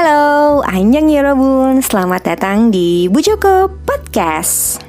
[0.00, 4.80] Halo, Anjang Yorobun, selamat datang di Bu Joko Podcast.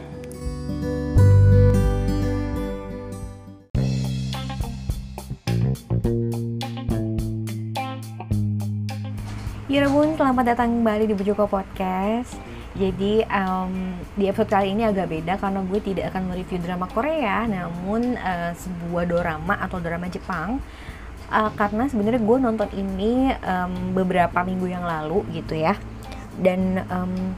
[9.68, 12.40] Yorobun, selamat datang kembali di Bu Joko Podcast.
[12.80, 17.52] Jadi um, di episode kali ini agak beda karena gue tidak akan mereview drama Korea,
[17.52, 20.64] namun uh, sebuah drama atau drama Jepang
[21.32, 25.80] uh, karena sebenarnya gue nonton ini um, beberapa minggu yang lalu gitu ya.
[26.36, 27.34] Dan um,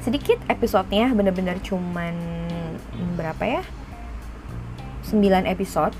[0.00, 2.16] sedikit episodenya bener-bener cuman
[3.14, 3.62] berapa ya?
[5.06, 5.92] 9 episode.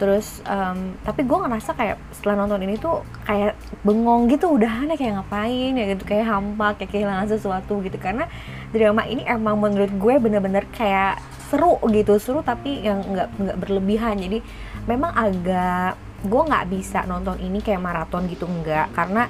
[0.00, 3.52] Terus um, tapi gue ngerasa kayak setelah nonton ini tuh kayak
[3.84, 8.00] bengong gitu udah aneh kayak ngapain ya gitu kayak hampa kayak kehilangan sesuatu gitu.
[8.00, 8.24] Karena
[8.72, 11.20] drama ini emang menurut gue bener-bener kayak
[11.52, 14.16] seru gitu seru tapi yang nggak nggak berlebihan.
[14.16, 14.40] Jadi
[14.88, 19.28] memang agak gue nggak bisa nonton ini kayak maraton gitu enggak karena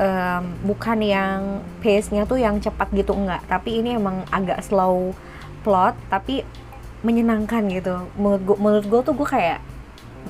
[0.00, 1.40] um, bukan yang
[1.84, 5.12] pace-nya tuh yang cepat gitu enggak tapi ini emang agak slow
[5.60, 6.44] plot tapi
[7.00, 8.08] menyenangkan gitu.
[8.16, 9.60] Menurut gue menurut gue tuh gue kayak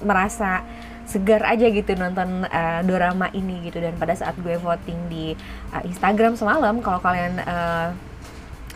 [0.07, 0.63] merasa
[1.11, 3.83] segar aja gitu nonton uh, drama ini gitu.
[3.83, 5.35] Dan pada saat gue voting di
[5.75, 7.91] uh, Instagram semalam kalau kalian uh,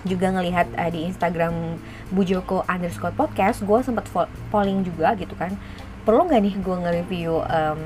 [0.05, 1.79] juga ngelihat uh, di Instagram
[2.13, 4.05] Bujoko underscore podcast gue sempat
[4.53, 5.57] polling juga gitu kan
[6.05, 7.81] perlu nggak nih gue nge-review um,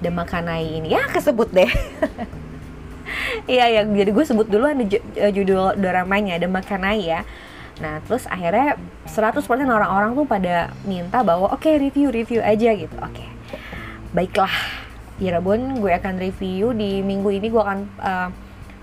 [0.00, 1.70] The Makanai ini ya kesebut deh
[3.44, 4.84] Iya ya, jadi gue sebut dulu ada
[5.20, 7.20] eh, judul dramanya The Makanai ya.
[7.82, 12.96] Nah, terus akhirnya 100% orang-orang tuh pada minta bahwa oke okay, review-review aja gitu.
[13.02, 13.20] Oke.
[13.20, 13.28] Okay.
[14.14, 14.54] Baiklah.
[15.22, 18.28] Ya Rabun, gue akan review di minggu ini gue akan uh,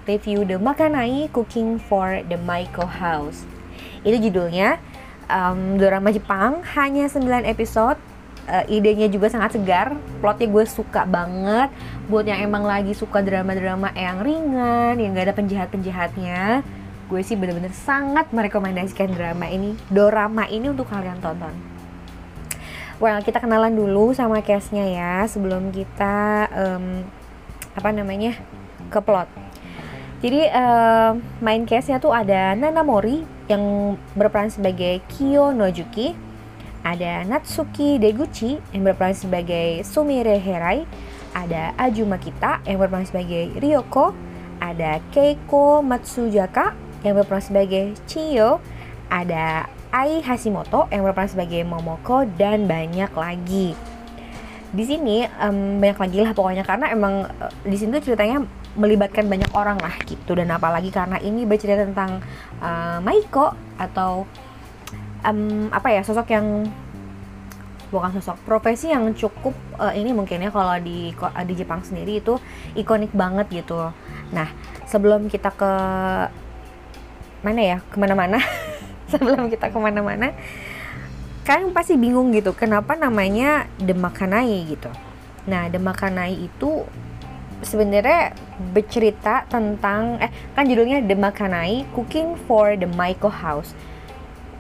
[0.08, 3.44] review The Makanai Cooking for the Maiko House.
[4.08, 4.80] Itu judulnya
[5.28, 8.00] um, drama Jepang, hanya 9 episode
[8.52, 11.72] uh, idenya juga sangat segar plotnya gue suka banget.
[12.12, 16.68] Buat yang emang lagi suka drama-drama yang ringan yang gak ada penjahat-penjahatnya
[17.12, 19.76] gue sih bener-bener sangat merekomendasikan drama ini.
[19.92, 21.52] Dorama ini untuk kalian tonton.
[23.04, 27.04] Well kita kenalan dulu sama case-nya ya sebelum kita um,
[27.76, 28.40] apa namanya
[28.88, 29.28] ke plot.
[30.22, 36.31] Jadi uh, main case-nya tuh ada Nana Mori yang berperan sebagai Kyo Nojuki
[36.82, 40.86] ada Natsuki Deguchi yang berperan sebagai Sumire Herai,
[41.38, 44.14] ada Ajuma Kita yang berperan sebagai Ryoko,
[44.58, 46.74] ada Keiko Matsujaka
[47.06, 48.62] yang berperan sebagai Chiyo,
[49.10, 53.76] ada Ai Hashimoto yang berperan sebagai Momoko dan banyak lagi.
[54.72, 58.40] Di sini um, banyak lagi lah pokoknya karena emang uh, di sini tuh ceritanya
[58.80, 60.32] melibatkan banyak orang lah gitu.
[60.32, 62.24] Dan apalagi karena ini bercerita tentang
[62.64, 64.24] uh, Maiko atau
[65.26, 66.66] um, apa ya sosok yang
[67.92, 72.40] bukan sosok profesi yang cukup uh, ini mungkin ya kalau di di Jepang sendiri itu
[72.74, 73.92] ikonik banget gitu.
[74.32, 74.48] Nah
[74.88, 75.74] sebelum kita ke
[77.44, 78.40] mana ya ke mana-mana
[79.12, 80.32] sebelum kita ke mana-mana
[81.42, 84.90] kalian pasti bingung gitu kenapa namanya Demakanai gitu.
[85.50, 86.88] Nah Demakanai itu
[87.62, 88.34] sebenarnya
[88.72, 93.76] bercerita tentang eh kan judulnya Demakanai Cooking for the Maiko House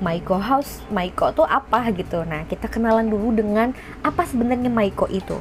[0.01, 2.25] Maiko House, Maiko tuh apa gitu.
[2.25, 3.69] Nah, kita kenalan dulu dengan
[4.01, 5.37] apa sebenarnya Maiko itu.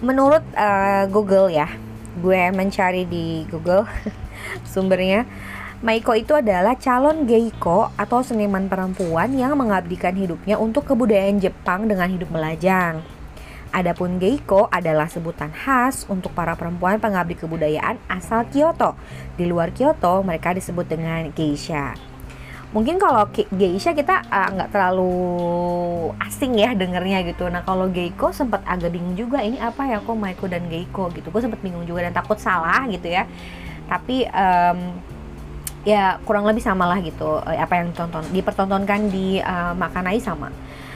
[0.00, 1.68] Menurut uh, Google ya,
[2.18, 3.84] gue mencari di Google
[4.72, 5.28] sumbernya.
[5.82, 12.06] Maiko itu adalah calon geiko atau seniman perempuan yang mengabdikan hidupnya untuk kebudayaan Jepang dengan
[12.06, 13.02] hidup melajang.
[13.74, 18.94] Adapun geiko adalah sebutan khas untuk para perempuan pengabdi kebudayaan asal Kyoto.
[19.34, 22.11] Di luar Kyoto, mereka disebut dengan geisha
[22.72, 25.12] mungkin kalau geisha kita ah, nggak uh, terlalu
[26.24, 27.46] asing ya dengernya gitu.
[27.52, 31.28] Nah kalau geiko sempat agak bingung juga ini apa ya kok Maiko dan geiko gitu.
[31.28, 33.28] Gue sempat bingung juga dan takut salah gitu ya.
[33.86, 34.78] Tapi um,
[35.84, 40.48] ya kurang lebih sama lah gitu eh, apa yang tonton dipertontonkan di uh, Makanai sama.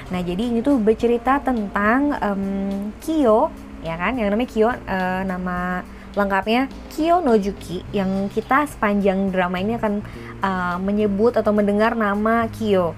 [0.08, 3.52] Nah jadi ini tuh bercerita tentang um, Kyo
[3.84, 4.17] ya kan?
[4.17, 5.84] Yang namanya Kyo uh, nama
[6.16, 10.00] lengkapnya Kyo Nojuki yang kita sepanjang drama ini akan
[10.40, 12.96] uh, menyebut atau mendengar nama Kyo.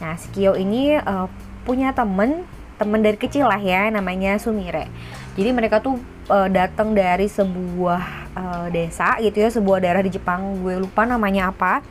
[0.00, 1.28] Nah, si Kyo ini uh,
[1.68, 4.88] punya temen temen dari kecil lah ya namanya Sumire.
[5.36, 6.00] Jadi mereka tuh
[6.32, 10.60] uh, datang dari sebuah uh, desa gitu ya, sebuah daerah di Jepang.
[10.64, 11.84] Gue lupa namanya apa.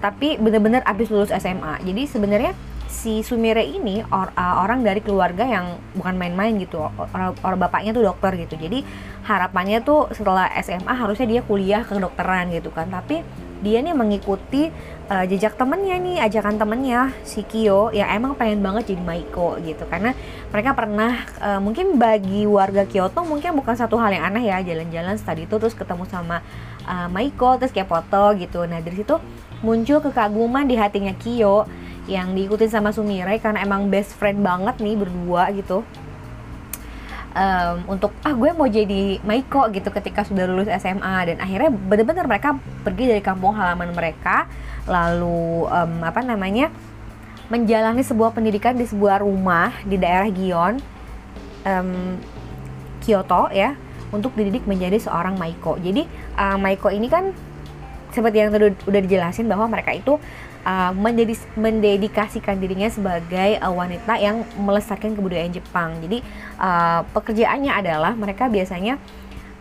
[0.00, 1.80] Tapi bener-bener abis lulus SMA.
[1.80, 2.52] Jadi sebenarnya
[2.86, 6.82] si Sumire ini or, uh, orang dari keluarga yang bukan main-main gitu.
[6.86, 8.54] Orang, orang bapaknya tuh dokter gitu.
[8.56, 8.86] Jadi
[9.26, 12.88] harapannya tuh setelah SMA harusnya dia kuliah ke kedokteran gitu kan.
[12.88, 13.22] Tapi
[13.56, 14.68] dia nih mengikuti
[15.08, 19.82] uh, jejak temennya nih, ajakan temennya si Kyo yang emang pengen banget jadi Maiko gitu.
[19.88, 20.12] Karena
[20.52, 25.16] mereka pernah uh, mungkin bagi warga Kyoto mungkin bukan satu hal yang aneh ya jalan-jalan
[25.18, 26.44] tadi itu terus ketemu sama
[26.84, 28.62] uh, Maiko terus kayak foto gitu.
[28.68, 29.16] Nah dari situ
[29.64, 31.64] muncul kekaguman di hatinya Kyo
[32.06, 35.82] yang diikutin sama Sumire karena emang best friend banget nih berdua gitu.
[37.36, 42.24] Um, untuk ah gue mau jadi Maiko gitu ketika sudah lulus SMA dan akhirnya benar-benar
[42.24, 44.48] mereka pergi dari kampung halaman mereka.
[44.88, 46.72] Lalu um, apa namanya
[47.52, 50.80] menjalani sebuah pendidikan di sebuah rumah di daerah Gion
[51.66, 52.18] um,
[53.04, 53.76] Kyoto ya
[54.10, 55.76] untuk dididik menjadi seorang Maiko.
[55.76, 56.06] Jadi
[56.38, 57.36] uh, Maiko ini kan
[58.16, 60.16] seperti yang tadi udah dijelasin bahwa mereka itu
[60.64, 60.92] uh,
[61.54, 66.00] mendedikasikan dirinya sebagai uh, wanita yang melestarikan kebudayaan Jepang.
[66.00, 66.24] Jadi
[66.56, 68.96] uh, pekerjaannya adalah mereka biasanya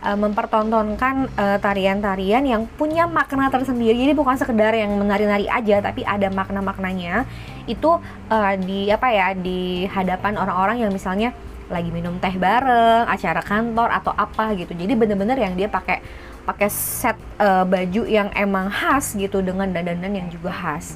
[0.02, 1.28] uh, mempertontonkan
[1.60, 4.00] tarian-tarian uh, yang punya makna tersendiri.
[4.00, 7.28] Jadi bukan sekedar yang menari-nari aja, tapi ada makna-maknanya.
[7.68, 8.00] Itu
[8.32, 11.36] uh, di apa ya di hadapan orang-orang yang misalnya
[11.66, 14.78] lagi minum teh bareng, acara kantor atau apa gitu.
[14.78, 15.98] Jadi bener-bener yang dia pakai
[16.46, 20.96] pakai set uh, baju yang emang khas gitu dengan dandanan yang juga khas.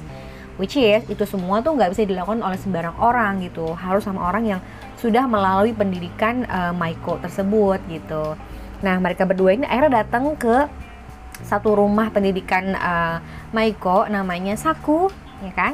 [0.56, 3.74] Which is itu semua tuh nggak bisa dilakukan oleh sembarang orang gitu.
[3.74, 4.60] Harus sama orang yang
[5.00, 8.38] sudah melalui pendidikan uh, Maiko tersebut gitu.
[8.84, 10.68] Nah mereka berdua ini akhirnya datang ke
[11.40, 13.18] satu rumah pendidikan uh,
[13.50, 15.08] Maiko namanya Saku
[15.42, 15.72] ya kan?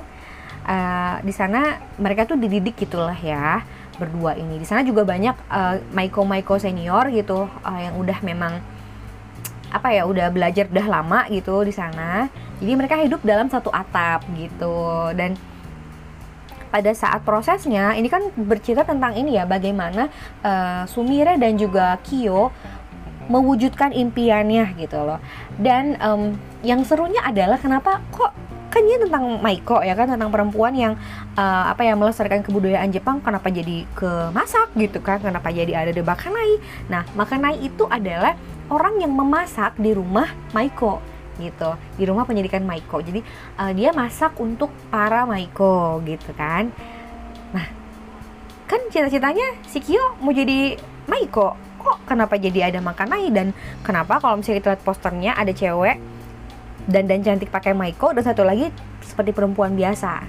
[0.67, 3.67] Uh, di sana mereka tuh dididik gitulah ya
[3.99, 4.62] berdua ini.
[4.62, 8.62] Di sana juga banyak uh, Maiko Maiko senior gitu uh, yang udah memang
[9.70, 12.30] apa ya udah belajar udah lama gitu di sana.
[12.62, 15.10] Jadi mereka hidup dalam satu atap gitu.
[15.12, 15.36] Dan
[16.70, 20.12] pada saat prosesnya ini kan bercerita tentang ini ya bagaimana
[20.44, 22.52] uh, Sumire dan juga Kyo
[23.26, 25.18] mewujudkan impiannya gitu loh.
[25.58, 28.34] Dan um, yang serunya adalah kenapa kok
[28.76, 31.00] kan ini tentang Maiko ya kan tentang perempuan yang
[31.32, 35.96] uh, apa ya melestarikan kebudayaan Jepang kenapa jadi ke masak gitu kan kenapa jadi ada
[35.96, 36.60] di makanai
[36.92, 38.36] nah makanai itu adalah
[38.70, 41.02] orang yang memasak di rumah Maiko
[41.36, 41.76] gitu.
[42.00, 43.00] Di rumah pendidikan Maiko.
[43.04, 43.20] Jadi
[43.60, 46.72] uh, dia masak untuk para Maiko gitu kan.
[47.52, 47.66] Nah
[48.66, 50.74] kan cita-citanya si Kyo mau jadi
[51.06, 51.54] Maiko.
[51.82, 53.54] Kok kenapa jadi ada makanai dan
[53.86, 56.02] kenapa kalau misalnya kita lihat posternya ada cewek
[56.86, 58.70] dan dan cantik pakai maiko dan satu lagi
[59.02, 60.22] seperti perempuan biasa.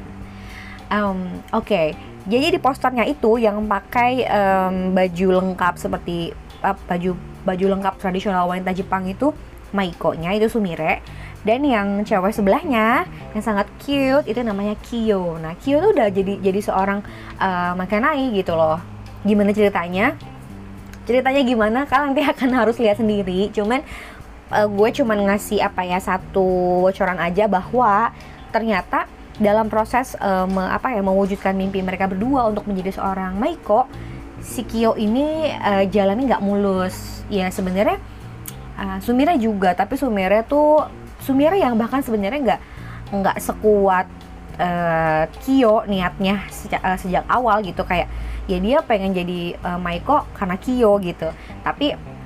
[0.89, 1.65] Um, oke.
[1.65, 1.87] Okay.
[2.27, 7.15] jadi di posternya itu yang pakai um, baju lengkap seperti uh, baju
[7.47, 9.31] baju lengkap tradisional wanita Jepang itu
[9.71, 10.99] maiko-nya itu Sumire
[11.47, 15.39] dan yang cewek sebelahnya yang sangat cute itu namanya Kyo.
[15.39, 16.99] Nah Kyo tuh udah jadi jadi seorang
[17.39, 18.83] uh, makanai gitu loh.
[19.23, 20.19] Gimana ceritanya?
[21.07, 21.79] Ceritanya gimana?
[21.87, 23.47] Kalian nanti akan harus lihat sendiri.
[23.55, 23.79] Cuman
[24.51, 28.11] uh, gue cuman ngasih apa ya satu bocoran aja bahwa
[28.51, 29.07] ternyata
[29.37, 33.85] dalam proses uh, me, apa ya mewujudkan mimpi mereka berdua untuk menjadi seorang Maiko
[34.41, 37.23] si Kyo ini uh, jalannya nggak mulus.
[37.27, 37.99] Ya sebenarnya
[38.79, 40.87] uh, Sumire juga tapi Sumire tuh
[41.21, 42.61] Sumire yang bahkan sebenarnya nggak
[43.11, 44.07] nggak sekuat
[44.59, 47.83] uh, Kyo niatnya sejak, uh, sejak awal gitu.
[47.83, 48.07] Kayak
[48.47, 51.29] ya dia pengen jadi uh, Maiko karena Kyo gitu.
[51.63, 52.17] Tapi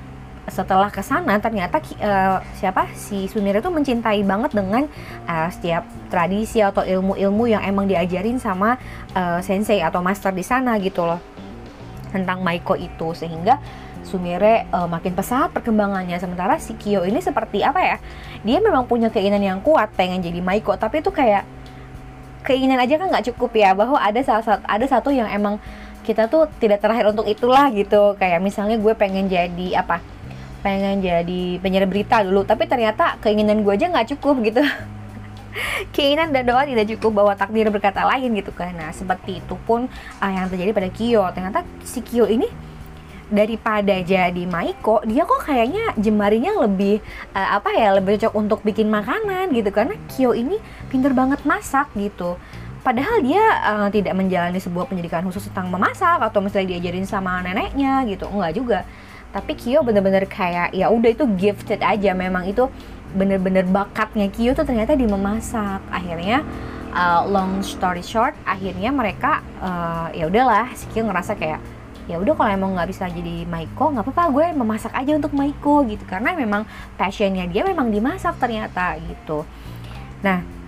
[0.49, 2.89] setelah ke sana ternyata uh, siapa?
[2.97, 4.89] Si Sunir itu mencintai banget dengan
[5.29, 8.75] uh, setiap tradisi atau ilmu-ilmu yang emang diajarin sama
[9.13, 11.31] uh, sensei atau master di sana gitu loh
[12.11, 13.57] tentang Maiko itu sehingga
[14.01, 16.18] Sumire uh, makin pesat perkembangannya.
[16.18, 17.97] Sementara si Kyo ini seperti apa ya?
[18.41, 21.45] Dia memang punya keinginan yang kuat pengen jadi Maiko tapi itu kayak
[22.41, 25.61] keinginan aja kan nggak cukup ya bahwa ada salah satu ada satu yang emang
[26.01, 28.18] kita tuh tidak terakhir untuk itulah gitu.
[28.18, 30.01] Kayak misalnya gue pengen jadi apa?
[30.65, 34.61] Pengen jadi penyiar berita dulu tapi ternyata keinginan gue aja nggak cukup gitu
[35.95, 38.73] keinginan dan doa tidak cukup bahwa takdir berkata lain gitu kan.
[38.75, 39.85] Nah seperti itu pun
[40.19, 41.23] uh, yang terjadi pada Kyo.
[41.33, 42.47] Ternyata si Kyo ini
[43.31, 46.99] daripada jadi Maiko dia kok kayaknya jemarinya lebih
[47.31, 49.69] uh, apa ya lebih cocok untuk bikin makanan gitu.
[49.71, 50.59] Karena Kyo ini
[50.91, 52.35] pinter banget masak gitu.
[52.81, 58.01] Padahal dia uh, tidak menjalani sebuah pendidikan khusus tentang memasak atau misalnya diajarin sama neneknya
[58.09, 58.25] gitu.
[58.25, 58.79] Enggak juga.
[59.31, 62.11] Tapi Kyo bener-bener kayak ya udah itu gifted aja.
[62.11, 62.67] Memang itu
[63.15, 65.81] bener-bener bakatnya Kyo tuh ternyata di memasak.
[65.91, 66.44] Akhirnya
[66.91, 71.61] uh, long story short akhirnya mereka uh, ya udahlah si Kyo ngerasa kayak
[72.09, 75.83] ya udah kalau emang nggak bisa jadi Maiko nggak apa-apa gue memasak aja untuk Maiko
[75.87, 76.03] gitu.
[76.07, 76.68] Karena memang
[76.99, 79.47] passionnya dia memang dimasak ternyata gitu.
[80.25, 80.61] Nah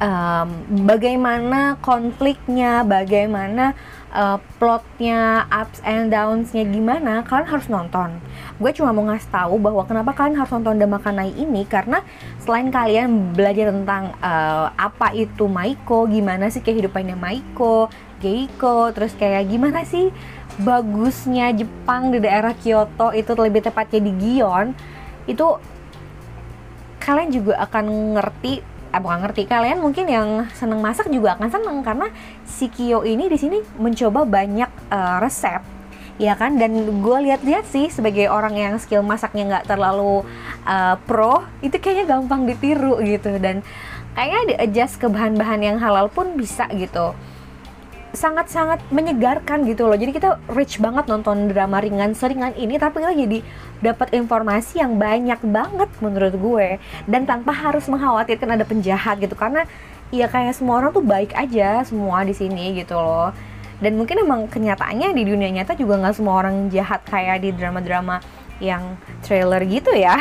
[0.00, 0.48] um,
[0.84, 3.76] bagaimana konfliknya bagaimana
[4.16, 8.16] uh, plotnya ups and downs-nya gimana kalian harus nonton.
[8.56, 12.00] Gue cuma mau ngasih tahu bahwa kenapa kalian harus nonton Demakanai ini karena
[12.40, 19.44] selain kalian belajar tentang uh, apa itu Maiko gimana sih kehidupannya Maiko Geiko terus kayak
[19.52, 20.08] gimana sih
[20.56, 24.72] bagusnya Jepang di daerah Kyoto itu lebih tepatnya di Gion
[25.28, 25.46] itu
[26.96, 29.44] kalian juga akan ngerti eh, bukan ngerti.
[29.44, 32.08] Kalian mungkin yang seneng masak juga akan seneng karena
[32.48, 35.60] si Kyo ini di sini mencoba banyak uh, resep
[36.16, 36.56] ya kan?
[36.56, 40.24] Dan gue lihat-lihat sih sebagai orang yang skill masaknya nggak terlalu
[40.64, 43.36] uh, pro itu kayaknya gampang ditiru gitu.
[43.36, 43.60] Dan
[44.16, 47.12] kayaknya di adjust ke bahan-bahan yang halal pun bisa gitu
[48.16, 49.94] sangat-sangat menyegarkan gitu loh.
[49.94, 53.38] Jadi kita rich banget nonton drama ringan seringan ini tapi kita jadi
[53.84, 56.68] dapat informasi yang banyak banget menurut gue
[57.04, 59.68] dan tanpa harus mengkhawatirkan ada penjahat gitu karena
[60.08, 63.30] ya kayak semua orang tuh baik aja semua di sini gitu loh.
[63.76, 68.24] Dan mungkin emang kenyataannya di dunia nyata juga nggak semua orang jahat kayak di drama-drama
[68.56, 70.16] yang trailer gitu ya.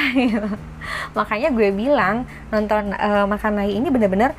[1.18, 4.36] Makanya gue bilang nonton uh, Makan ini bener-bener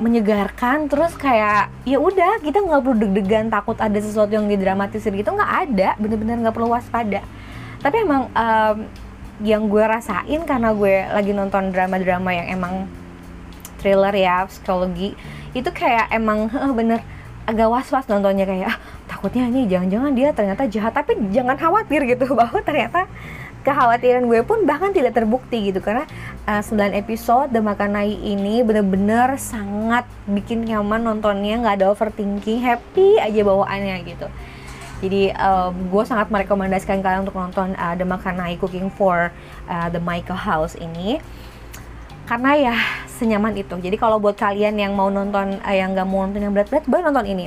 [0.00, 5.30] menyegarkan terus kayak ya udah kita nggak perlu deg-degan takut ada sesuatu yang didramatisir gitu
[5.30, 7.20] nggak ada bener-bener nggak perlu waspada.
[7.80, 8.76] Tapi emang um,
[9.40, 12.74] yang gue rasain karena gue lagi nonton drama-drama yang emang
[13.80, 15.16] thriller ya psikologi
[15.56, 17.00] itu kayak emang bener
[17.48, 18.78] agak was-was nontonnya kayak ah,
[19.08, 23.08] takutnya ini jangan-jangan dia ternyata jahat tapi jangan khawatir gitu bahwa ternyata
[23.60, 25.80] kekhawatiran gue pun bahkan tidak terbukti gitu.
[25.84, 26.08] Karena
[26.48, 33.20] uh, 9 episode The Makanai ini bener-bener sangat bikin nyaman nontonnya nggak ada overthinking happy
[33.20, 34.26] aja bawaannya gitu.
[35.00, 39.32] Jadi uh, gue sangat merekomendasikan kalian untuk nonton uh, The Makanai Cooking for
[39.68, 41.20] uh, The Michael House ini.
[42.28, 42.76] Karena ya
[43.08, 43.74] senyaman itu.
[43.80, 47.04] Jadi kalau buat kalian yang mau nonton uh, yang nggak mau nonton yang berat-berat boleh
[47.08, 47.46] nonton ini.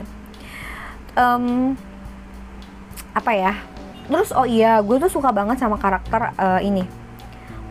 [1.13, 1.77] Um,
[3.13, 3.53] apa ya
[4.09, 6.83] terus oh iya gue tuh suka banget sama karakter uh, ini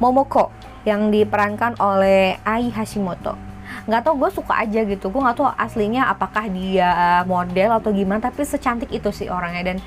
[0.02, 0.50] Momoko
[0.82, 3.38] yang diperankan oleh Ai Hashimoto.
[3.86, 5.14] Nggak tau gue suka aja gitu.
[5.14, 9.62] Gue nggak tau aslinya apakah dia model atau gimana tapi secantik itu sih orangnya.
[9.62, 9.78] Dan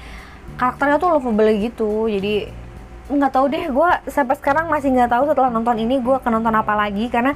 [0.56, 2.48] karakternya tuh lovable gitu jadi
[3.12, 3.68] nggak tahu deh.
[3.68, 7.12] Gue sampai sekarang masih nggak tahu setelah nonton ini gue akan nonton apa lagi.
[7.12, 7.36] Karena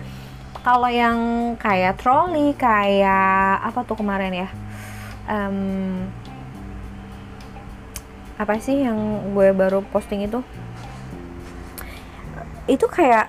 [0.63, 1.19] kalau yang
[1.59, 4.49] kayak trolley kayak apa tuh kemarin ya?
[5.27, 6.07] Um,
[8.39, 8.95] apa sih yang
[9.35, 10.39] gue baru posting itu?
[12.71, 13.27] Itu kayak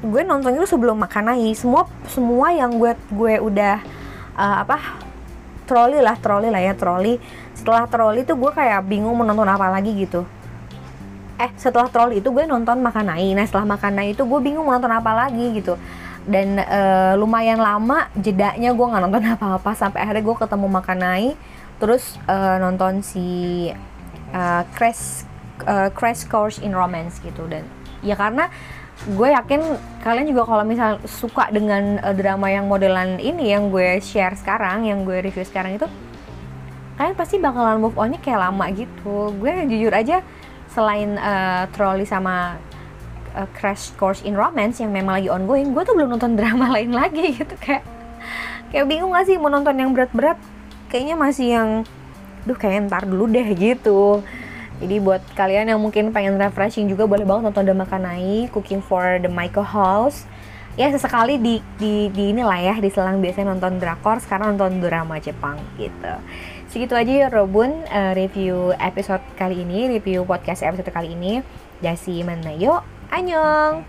[0.00, 1.52] gue nonton itu sebelum makan lagi.
[1.52, 3.84] Semua semua yang gue gue udah
[4.32, 4.96] uh, apa
[5.68, 7.20] troli lah troli lah ya troli.
[7.52, 10.24] Setelah troli tuh gue kayak bingung menonton apa lagi gitu.
[11.36, 15.12] Eh setelah troli itu gue nonton makan nah setelah makan itu gue bingung menonton apa
[15.12, 15.76] lagi gitu.
[16.24, 19.76] Dan uh, lumayan lama jedanya gue nggak nonton apa-apa.
[19.76, 20.98] Sampai akhirnya gue ketemu makan
[21.76, 23.68] terus uh, nonton si
[24.36, 25.24] uh, crash
[25.64, 27.48] uh, crash course in romance gitu.
[27.48, 27.64] Dan
[28.04, 28.52] ya karena
[29.04, 29.60] gue yakin
[30.00, 34.88] kalian juga kalau misal suka dengan uh, drama yang modelan ini yang gue share sekarang
[34.88, 35.84] yang gue review sekarang itu
[36.96, 39.32] kalian pasti bakalan move onnya kayak lama gitu.
[39.36, 40.24] Gue jujur aja
[40.72, 42.56] selain uh, trolley sama
[43.36, 46.96] uh, crash course in romance yang memang lagi ongoing gue tuh belum nonton drama lain
[46.96, 47.52] lagi gitu.
[47.60, 47.84] Kayak
[48.72, 50.40] kayak bingung gak sih mau nonton yang berat-berat?
[50.88, 51.68] Kayaknya masih yang
[52.46, 54.22] duh kayak ntar dulu deh gitu.
[54.76, 59.18] Jadi buat kalian yang mungkin pengen refreshing juga boleh banget nonton The Makanai Cooking for
[59.18, 60.28] the Michael House
[60.76, 65.16] ya sesekali di di di inilah ya di selang biasanya nonton drakor sekarang nonton drama
[65.16, 66.12] Jepang gitu.
[66.68, 71.40] Segitu aja ya Robun uh, review episode kali ini review podcast episode kali ini.
[71.80, 72.80] Dasi Manayo
[73.12, 73.84] Annyeong